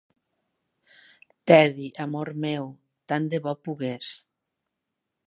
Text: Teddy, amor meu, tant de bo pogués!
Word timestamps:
Teddy, 1.51 1.89
amor 2.05 2.31
meu, 2.45 2.65
tant 3.13 3.29
de 3.35 3.41
bo 3.45 3.55
pogués! 3.65 4.11